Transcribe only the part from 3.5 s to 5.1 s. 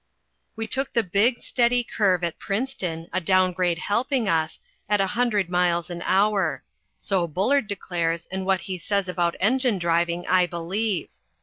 grade helping us, at a